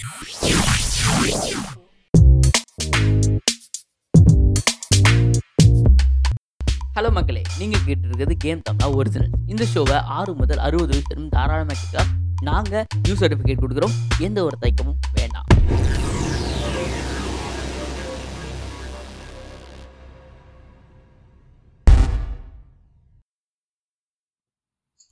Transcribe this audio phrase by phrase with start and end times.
[0.00, 0.08] Hello
[7.12, 7.42] மக்களே.
[7.58, 12.04] நீங்கள் கேட்டிருக்கிறது கேம் தமிழா ஒரிஜினல் இந்த ஷோவை ஆறு முதல் அறுபது வயசு தாராளமாக
[12.40, 13.92] நாங்கள் நியூ சர்டிஃபிகேட் கொடுக்குறோம்.
[14.18, 15.44] எந்த ஒரு தயக்கமும் வேண்டாம்.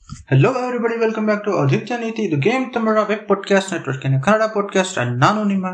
[0.08, 4.98] Hello everybody welcome back to Aditya ನೀತಿ ಇದು game ತಮಿಳ web podcast network Kannada podcast
[4.98, 5.66] and ನಾನು ನಿಮ್ಮ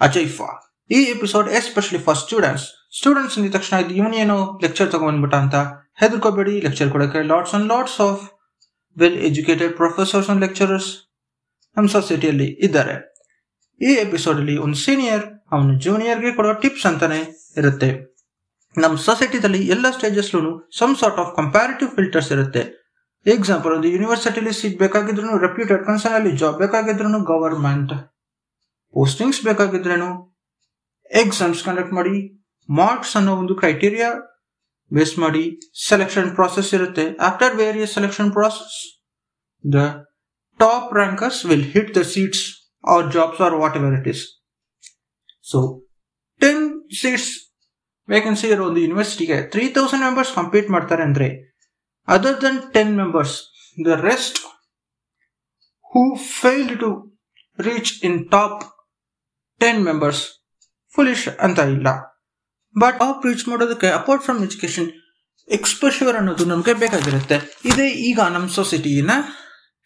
[0.00, 2.64] ಅಜಯ್ ಫಾ ಈ episode especially for students
[2.98, 5.54] students ಅಂದ ತಕ್ಷಣ ಇದು ಇವನೇನೋ ಲೆಕ್ಚರ್ ತಗೊಂಡ್ಬಿಟ್ಟ ಅಂತ
[6.00, 8.30] ಹೆದರ್ಕೋಬೇಡಿ ಲೆಕ್ಚರ್ ಕೊಡೋಕೆ lots and lots of
[8.98, 11.12] well educated professors and lecturers
[11.76, 13.14] ನಮ್ಮ ಸೊಸೈಟಿಯಲ್ಲಿ ಇದ್ದಾರೆ.
[13.82, 18.16] ಈ ಎಪಿಸೋಡ್ ಅಲ್ಲಿ ಒಂದು ಸೀನಿಯರ್ ಅವನು ಜೂನಿಯರ್ಗೆ ಕೊಡೋ ಟಿಪ್ಸ್ ಅಂತಾನೆ ಇರುತ್ತೆ.
[18.78, 22.81] ನಮ್ಮ ಸೊಸೈಟಿದಲ್ಲಿ ಎಲ್ಲ ಸ್ಟೇಜಸ್ಲೂ some sort of comparative filters ಇರುತ್ತೆ.
[23.26, 27.92] ಎಕ್ಸಾಂಪಲ್ ಒಂದು ಯೂನಿವರ್ಸಿಟಿಲಿ ಸೀಟ್ ಬೇಕಾಗಿದ್ರು ರೆಪ್ಯೂಟೆಡ್ ಕನ್ಸರ್ನ್ ಅಲ್ಲಿ ಜಾಬ್ ಬೇಕಾಗಿದ್ರು ಗವರ್ಮೆಂಟ್
[28.94, 30.40] ಪೋಸ್ಟಿಂಗ್ಸ್ ಬೇಕಾಗಿದ್ರೇನು
[31.10, 34.08] ಎಕ್ಸಾಮ್ಸ್ ಕಂಡಕ್ಟ್ ಮಾಡಿ ಮಾರ್ಕ್ಸ್ ಅನ್ನೋ ಒಂದು ಕ್ರೈಟೀರಿಯಾ
[34.92, 37.16] ಬೇಸ್ ಮಾಡಿ ಸೆಲೆಕ್ಷನ್ ಪ್ರಾಸೆಸ್ ಇರುತ್ತೆ.
[37.16, 38.76] After various selection process
[39.72, 40.04] the
[40.58, 42.44] top rankers will hit the seats
[42.84, 44.22] or jobs or whatever it is
[45.42, 45.86] so
[46.40, 47.30] ten seats
[48.08, 51.51] vacancy ಇರೋ ಒಂದು ಯೂನಿವರ್ಸಿಟಿಗೆ ತ್ರೀ ತೌಸಂಡ್ ಮೆಂಬರ್ಸ್ ಕಂಪೀಟ್ ಮಾಡ್ತಾರೆ ಅಂದ್ರೆ
[52.08, 53.32] other than 10 members,
[53.78, 54.40] the rest
[55.92, 56.90] who failed to
[57.58, 58.54] reach in top
[59.60, 60.20] 10 members
[60.94, 61.88] foolish ಅಂತ ಇಲ್ಲ.
[62.76, 64.88] But top reach ಮಾಡೋದಕ್ಕೆ apart from education
[65.48, 67.36] exposure ಅನ್ನೋದು ನಮಗೆ ಬೇಕಾಗಿರುತ್ತೆ.
[67.64, 69.10] ಇದೇ ಈಗ ನಮ್ಮ ಸೊಸೈಟಿನ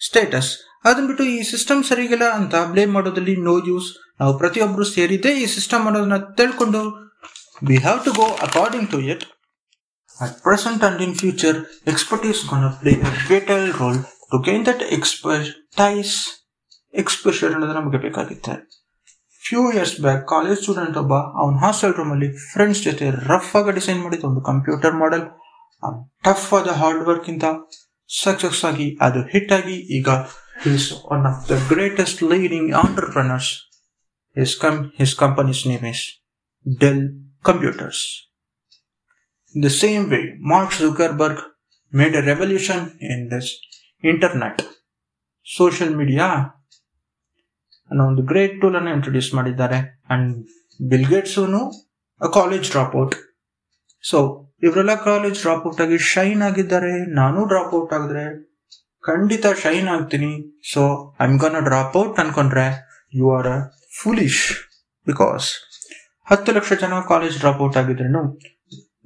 [0.00, 0.50] ಸ್ಟೇಟಸ್
[0.84, 3.88] ಅದನ್ನ ಬಿಟ್ಟು ಈ ಸಿಸ್ಟಮ್ ಸರಿಗಿಲ್ಲ ಅಂತ ಬ್ಲೇಮ್ ಮಾಡೋದ್ರಲ್ಲಿ ನೋ ಯೂಸ್
[4.20, 6.80] ನಾವು ಪ್ರತಿಯೊಬ್ಬರು ಸೇರಿದ್ದೇ ಈ ಸಿಸ್ಟಮ್ ಅನ್ನೋದನ್ನ ತಿಳ್ಕೊಂಡು
[7.68, 9.24] we have to go according to it
[10.16, 13.98] At present and in future, expertise is gonna play a vital role
[14.30, 16.14] to gain that expertise
[16.94, 18.52] exposure ಅನ್ನೋದು ನಮಗೆ ಬೇಕಾಗುತ್ತೆ.
[19.42, 24.24] Few years back college student ಒಬ್ಬ ಅವನ ಹಾಸ್ಟೆಲ್ ರೂಮಲ್ಲಿ friends ಜೊತೆ rough ಆಗಿ design ಮಾಡಿದ
[24.30, 25.24] ಒಂದು ಕಂಪ್ಯೂಟರ್ ಮಾಡೆಲ್
[26.26, 27.44] ಟಫ್ ಆದ ಹಾರ್ಡ್ ವರ್ಕ್ ಇಂತ
[28.10, 30.08] ಸಕ್ಸಸ್ ಆಗಿ ಅದು ಹಿಟ್ ಆಗಿ ಈಗ
[30.72, 33.50] is one of the greatest leading entrepreneurs
[34.36, 36.04] his com his company's name is
[36.66, 37.04] Dell
[37.42, 38.02] computers
[39.54, 41.40] In the same way, Mark Zuckerberg
[41.92, 43.46] made a revolution in this
[44.04, 44.56] internet.
[45.46, 46.26] Social media
[47.90, 49.78] ಅನ್ನೋ ಒಂದು great tool ಅನ್ನು introduce ಮಾಡಿದ್ದಾರೆ.
[50.12, 50.30] And
[50.80, 51.36] Bill Gates
[52.38, 53.14] college dropout
[54.04, 54.18] so
[54.62, 56.92] ಇವರೆಲ್ಲ college dropout ಆಗಿ shine ಆಗಿದ್ದಾರೆ.
[57.20, 58.24] ನಾನು dropout ಆಗಿದ್ರೆ
[59.08, 60.32] ಖಂಡಿತ ಶೈನ್ ಆಗ್ತೀನಿ.
[60.72, 60.82] So
[61.20, 62.66] I'm gonna drop out ಅನ್ಕೊಂಡ್ರೆ
[63.20, 63.58] you are a
[64.00, 64.44] foolish
[65.06, 65.48] because
[66.30, 68.24] ಹತ್ತು ಲಕ್ಷ ಜನ ಕಾಲೇಜ್ ಡ್ರಾಪ್ ಔಟ್ ಆಗಿದ್ರೇನು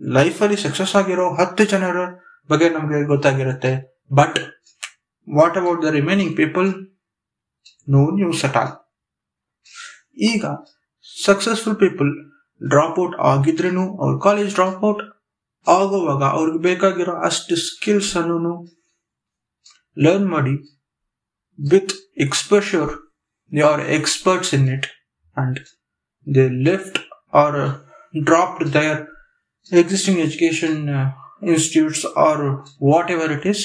[0.01, 1.97] ಲೈಫಲ್ಲಿ ಸಕ್ಸಸ್ ಆಗಿರೋ ಹತ್ತು ಜನರ
[2.51, 3.73] ಬಗ್ಗೆ ನಮಗೆ ಗೊತ್ತಾಗಿರುತ್ತೆ.
[4.15, 4.39] But
[5.35, 6.75] what about the remaining people
[7.89, 8.73] no news at all
[10.19, 10.45] ಈಗ
[11.25, 12.11] ಸಕ್ಸಸ್ಫುಲ್ ಪೀಪಲ್
[12.69, 15.03] ಡ್ರಾಪ್ ಔಟ್ ಆಗಿದ್ರೇನು ಅವ್ರ ಕಾಲೇಜ್ ಡ್ರಾಪ್ ಔಟ್
[15.69, 18.53] ಆಗುವಾಗ ಅವ್ರಿಗೆ ಬೇಕಾಗಿರೋ ಅಷ್ಟು ಸ್ಕಿಲ್ಸ್ ಅನ್ನು
[20.05, 20.55] ಲರ್ನ್ ಮಾಡಿ
[21.71, 22.91] with exposure
[23.53, 24.87] they are experts in it
[25.37, 25.59] and
[26.35, 26.99] they lift
[27.33, 27.59] or
[28.25, 29.10] dropped their
[29.71, 31.13] existing education uh,
[31.45, 32.37] institutes or
[32.81, 33.61] whatever it is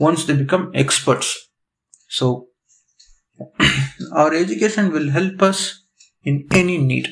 [0.00, 1.28] once they become experts
[2.10, 2.26] so
[4.12, 5.60] our education will help us
[6.26, 7.06] in any need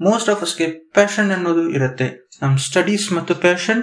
[0.00, 0.66] most of ಅಸ್ಗೆ
[0.96, 2.06] passion ಅನ್ನೋದು ಇರುತ್ತೆ
[2.42, 3.80] ನಮ್ಮ studies ಮತ್ತು passion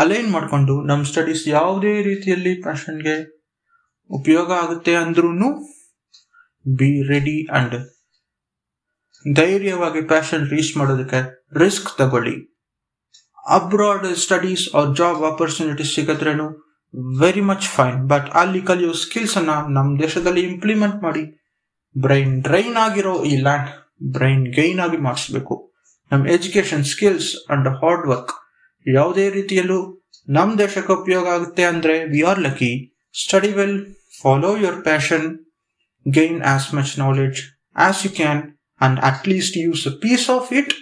[0.00, 3.14] align ಮಾಡಿಕೊಂಡು ನಮ್ಮ studies ಯಾವುದೇ ರೀತಿಯಲ್ಲಿ ಪ್ಯಾಷನ್ಗೆ
[4.10, 5.30] ಉಪಯೋಗ ಆಗುತ್ತೆ ಅಂದ್ರೂ
[6.66, 7.76] ಬಿ ರೆಡಿ ಅಂಡ್
[9.24, 11.20] ಧೈರ್ಯವಾಗಿ ಪ್ಯಾಷನ್ ರೀಚ್ ಮಾಡೋದಕ್ಕೆ
[11.58, 12.34] ರಿಸ್ಕ್ ತಗೊಳ್ಳಿ.
[13.46, 16.46] Abroad studies or job opportunities ಸಿಗದ್ರೇನು
[17.20, 21.24] very much fine but ಅಲ್ಲಿ ಕಲಿಯೋ ಸ್ಕಿಲ್ಸ್ ಅನ್ನ ನಮ್ಮ ದೇಶದಲ್ಲಿ ಇಂಪ್ಲಿಮೆಂಟ್ ಮಾಡಿ
[21.96, 23.70] ಬ್ರೈನ್ ಡ್ರೈನ್ ಆಗಿರೋ ಈ ಲ್ಯಾಂಡ್
[24.16, 25.54] ಬ್ರೈನ್ ಗೈನ್ ಆಗಿ ಮಾಡಿಸ್ಬೇಕು.
[26.12, 28.32] ನಮ್ಮ education skills and hard work
[28.86, 29.80] ಯಾವುದೇ ರೀತಿಯಲ್ಲೂ
[30.28, 32.72] ನಮ್ಮ ದೇಶಕ್ಕೆ ಉಪಯೋಗ ಆಗುತ್ತೆ ಅಂದ್ರೆ we are lucky
[33.14, 33.78] study well
[34.22, 35.26] follow your passion
[36.06, 37.40] gain as much knowledge
[37.76, 38.40] as you can
[38.80, 40.74] and at least use a piece of it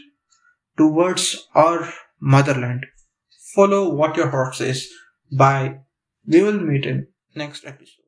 [0.76, 2.86] towards our motherland.
[3.54, 4.88] Follow what your heart says.
[5.32, 5.80] Bye.
[6.26, 8.05] We will meet in next episode.